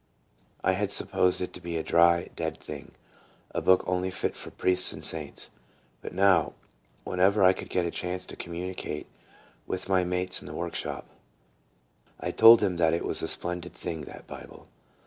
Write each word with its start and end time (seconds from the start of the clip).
I 0.63 0.71
had 0.71 0.91
supposed 0.91 1.41
it 1.41 1.53
to 1.53 1.61
be 1.61 1.77
a 1.77 1.83
dry, 1.83 2.29
dead 2.35 2.57
thing 2.57 2.93
a 3.51 3.61
book 3.61 3.83
only 3.85 4.09
fit 4.09 4.35
for 4.35 4.49
priests 4.49 4.91
and 4.91 5.03
saints, 5.05 5.51
but 6.01 6.11
now, 6.11 6.53
when 7.03 7.19
ever 7.19 7.43
I 7.43 7.53
could 7.53 7.69
get 7.69 7.85
a 7.85 7.91
chance 7.91 8.25
ta 8.25 8.33
communicate 8.35 9.05
with 9.67 9.89
my 9.89 10.03
mates 10.03 10.41
in 10.41 10.47
the 10.47 10.55
workshop. 10.55 11.05
I 12.19 12.31
told 12.31 12.61
them 12.61 12.77
that 12.77 12.95
it 12.95 13.05
was 13.05 13.21
a" 13.21 13.27
splendid 13.27 13.75
thing, 13.75 14.01
that 14.05 14.25
Bible." 14.25 14.65